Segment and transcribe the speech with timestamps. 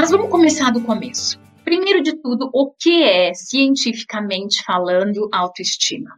[0.00, 1.38] Mas vamos começar do começo.
[1.62, 6.08] Primeiro de tudo, o que é, cientificamente falando, autoestima?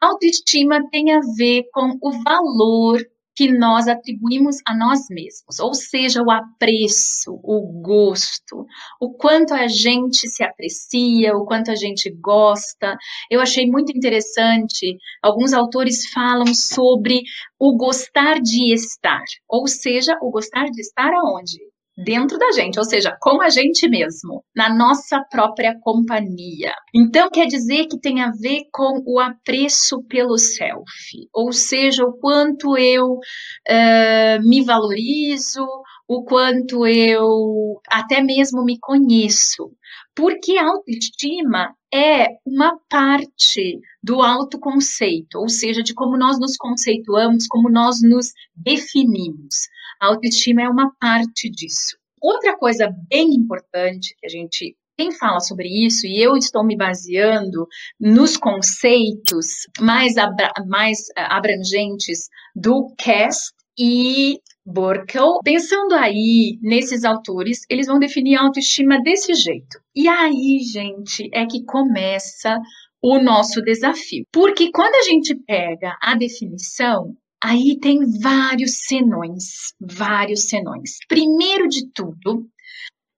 [0.00, 2.98] Autoestima tem a ver com o valor
[3.34, 8.64] que nós atribuímos a nós mesmos, ou seja, o apreço, o gosto,
[8.98, 12.96] o quanto a gente se aprecia, o quanto a gente gosta.
[13.30, 17.20] Eu achei muito interessante, alguns autores falam sobre
[17.58, 21.58] o gostar de estar, ou seja, o gostar de estar aonde?
[21.96, 26.72] Dentro da gente, ou seja, com a gente mesmo, na nossa própria companhia.
[26.94, 30.84] Então, quer dizer que tem a ver com o apreço pelo self,
[31.32, 35.66] ou seja, o quanto eu uh, me valorizo,
[36.08, 39.72] o quanto eu até mesmo me conheço.
[40.14, 47.46] Porque a autoestima é uma parte do autoconceito, ou seja, de como nós nos conceituamos,
[47.46, 49.68] como nós nos definimos.
[50.00, 51.96] A autoestima é uma parte disso.
[52.20, 56.74] Outra coisa bem importante que a gente quem fala sobre isso, e eu estou me
[56.74, 57.68] baseando
[58.00, 59.46] nos conceitos
[59.78, 65.38] mais, abra mais eh, abrangentes do Cast e Burkel.
[65.44, 69.78] Pensando aí nesses autores, eles vão definir a autoestima desse jeito.
[69.94, 72.58] E aí, gente, é que começa
[73.00, 74.24] o nosso desafio.
[74.32, 80.96] Porque quando a gente pega a definição, Aí tem vários senões, vários senões.
[81.06, 82.48] Primeiro de tudo,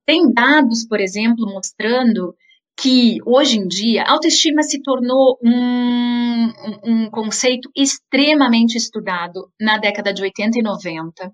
[0.04, 2.34] tem dados, por exemplo, mostrando
[2.76, 6.52] que hoje em dia a autoestima se tornou um,
[6.84, 11.32] um, conceito extremamente estudado na década de 80 e 90.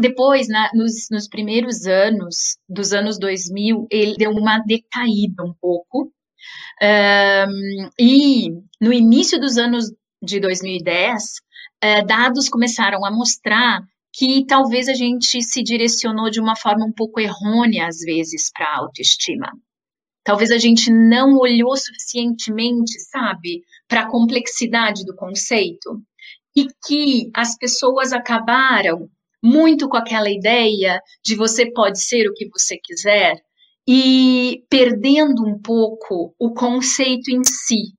[0.00, 6.12] Depois, na, nos, nos, primeiros anos dos anos 2000, ele deu uma decaída um pouco.
[6.82, 11.22] Um, e no início dos anos de 2010,
[11.80, 13.82] é, dados começaram a mostrar
[14.12, 18.66] que talvez a gente se direcionou de uma forma um pouco errônea, às vezes, para
[18.66, 19.50] a autoestima.
[20.24, 26.00] Talvez a gente não olhou suficientemente, sabe, para a complexidade do conceito.
[26.54, 29.08] E que as pessoas acabaram
[29.42, 33.36] muito com aquela ideia de você pode ser o que você quiser
[33.88, 37.94] e perdendo um pouco o conceito em si.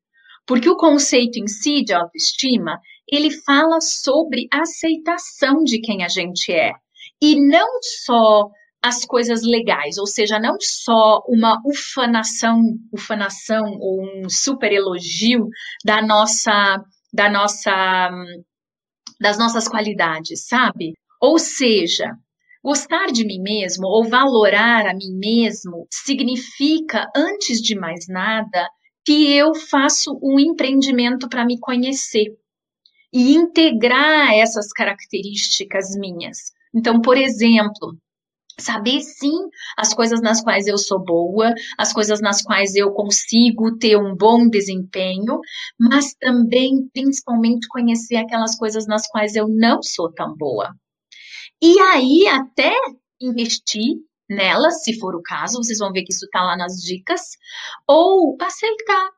[0.45, 6.51] Porque o conceito em si de autoestima, ele fala sobre aceitação de quem a gente
[6.51, 6.73] é.
[7.21, 8.49] E não só
[8.81, 12.61] as coisas legais, ou seja, não só uma ufanação,
[12.91, 15.47] ufanação ou um super elogio
[15.85, 16.83] da nossa,
[17.13, 18.09] da nossa,
[19.21, 20.93] das nossas qualidades, sabe?
[21.23, 22.17] Ou seja,
[22.61, 28.67] gostar de mim mesmo ou valorar a mim mesmo significa, antes de mais nada,
[29.05, 32.27] que eu faço um empreendimento para me conhecer
[33.13, 36.51] e integrar essas características minhas.
[36.75, 37.97] Então, por exemplo,
[38.59, 39.47] saber sim
[39.77, 44.13] as coisas nas quais eu sou boa, as coisas nas quais eu consigo ter um
[44.13, 45.39] bom desempenho,
[45.79, 50.75] mas também, principalmente, conhecer aquelas coisas nas quais eu não sou tão boa.
[51.61, 52.73] E aí, até
[53.21, 53.95] investir
[54.29, 57.21] nelas, se for o caso, vocês vão ver que isso está lá nas dicas,
[57.87, 59.11] ou aceitar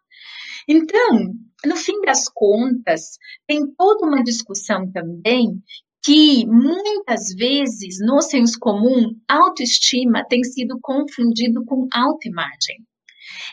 [0.67, 1.33] então,
[1.65, 5.61] no fim das contas, tem toda uma discussão também
[6.03, 12.85] que muitas vezes no senso comum, autoestima tem sido confundido com autoimagem.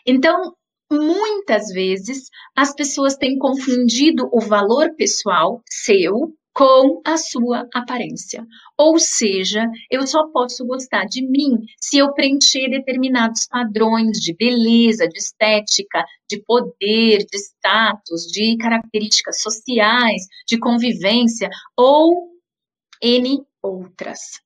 [0.07, 0.55] Então,
[0.91, 8.47] muitas vezes as pessoas têm confundido o valor pessoal seu com a sua aparência.
[8.79, 15.09] Ou seja, eu só posso gostar de mim se eu preencher determinados padrões de beleza,
[15.09, 22.33] de estética, de poder, de status, de características sociais, de convivência ou
[23.01, 24.41] N outras.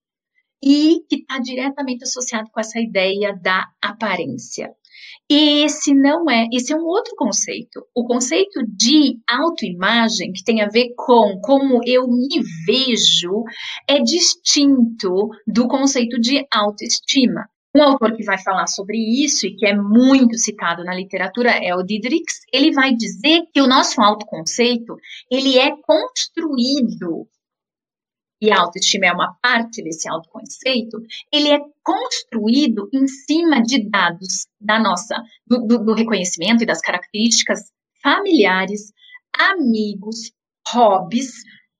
[0.62, 4.70] E que está diretamente associado com essa ideia da aparência.
[5.28, 7.84] E esse não é, esse é um outro conceito.
[7.94, 12.28] O conceito de autoimagem, que tem a ver com como eu me
[12.64, 13.42] vejo,
[13.88, 17.48] é distinto do conceito de autoestima.
[17.74, 21.74] Um autor que vai falar sobre isso e que é muito citado na literatura é
[21.74, 22.40] o Diderix.
[22.50, 24.96] Ele vai dizer que o nosso autoconceito
[25.30, 27.28] ele é construído
[28.40, 30.98] e a autoestima é uma parte desse autoconceito,
[31.32, 36.80] ele é construído em cima de dados da nossa, do, do, do reconhecimento e das
[36.80, 37.60] características
[38.02, 38.92] familiares,
[39.36, 40.32] amigos,
[40.68, 41.32] hobbies,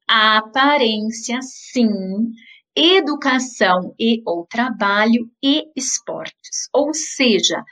[0.09, 1.89] aparência, sim,
[2.75, 6.69] educação e ou trabalho e esportes.
[6.73, 7.63] Ou seja,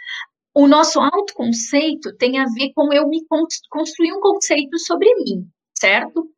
[0.55, 3.21] o nosso autoconceito tem a ver com eu me
[3.69, 6.31] construir um conceito sobre mim, certo?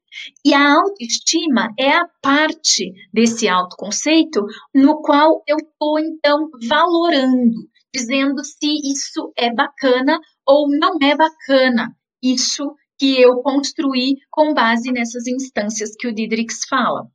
[0.45, 8.45] E a autoestima é a parte desse autoconceito no qual eu estou, então, valorando, dizendo
[8.45, 11.97] se isso é bacana ou não é bacana.
[12.23, 17.07] Isso que eu construí com base nessas instâncias que o Diderix fala.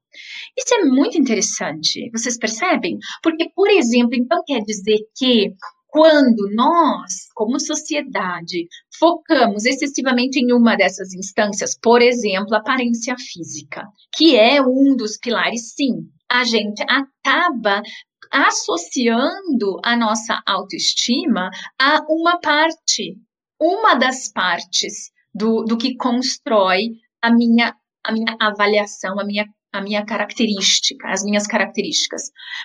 [0.57, 2.97] Isso é muito interessante, vocês percebem?
[3.23, 5.53] Porque, por exemplo, então quer dizer que
[5.91, 8.65] quando nós, como sociedade,
[8.97, 13.85] focamos excessivamente em uma dessas instâncias, por exemplo, aparência física,
[14.15, 17.83] que é um dos pilares, sim, a gente acaba
[18.31, 23.17] associando a nossa autoestima a uma parte,
[23.59, 26.91] uma das partes do, do que constrói
[27.21, 32.23] a minha, a minha avaliação, a minha a minha característica, as minhas características.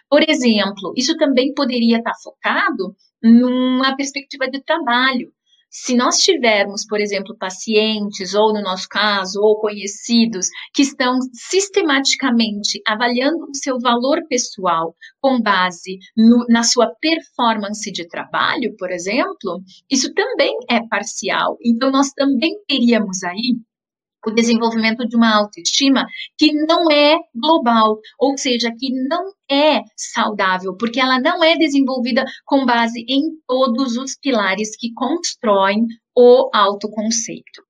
[0.09, 5.33] Por exemplo, isso também poderia estar focado numa perspectiva de trabalho.
[5.69, 12.81] Se nós tivermos, por exemplo, pacientes, ou no nosso caso, ou conhecidos, que estão sistematicamente
[12.87, 19.61] avaliando o seu valor pessoal com base no, na sua performance de trabalho, por exemplo,
[19.91, 21.59] isso também é parcial.
[21.63, 23.59] Então, nós também teríamos aí
[24.27, 26.07] o desenvolvimento de uma autoestima
[26.37, 32.25] que não é global, ou seja, que não é saudável, porque ela não é desenvolvida
[32.45, 35.87] com base em todos os pilares que constroem
[36.17, 37.63] o autoconceito.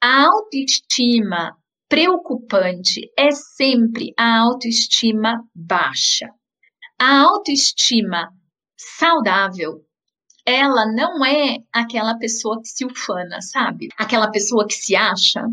[0.00, 1.56] A autoestima
[1.88, 6.28] preocupante é sempre a autoestima baixa.
[6.98, 8.28] A autoestima
[8.76, 9.84] saudável
[10.44, 13.88] ela não é aquela pessoa que se ufana, sabe?
[13.96, 15.44] Aquela pessoa que se acha.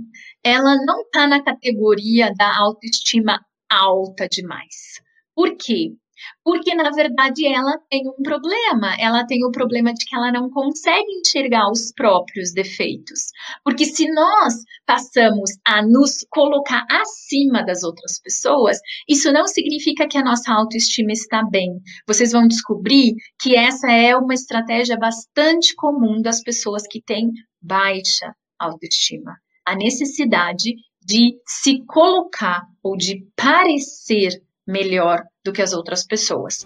[0.43, 3.39] Ela não tá na categoria da autoestima
[3.69, 5.01] alta demais.
[5.35, 5.93] Por quê?
[6.43, 8.95] Porque, na verdade, ela tem um problema.
[8.99, 13.31] Ela tem o problema de que ela não consegue enxergar os próprios defeitos.
[13.63, 14.53] Porque se nós
[14.85, 18.77] passamos a nos colocar acima das outras pessoas,
[19.07, 21.79] isso não significa que a nossa autoestima está bem.
[22.07, 27.31] Vocês vão descobrir que essa é uma estratégia bastante comum das pessoas que têm
[27.61, 29.35] baixa autoestima.
[29.65, 36.65] A necessidade de se colocar ou de parecer melhor do que as outras pessoas.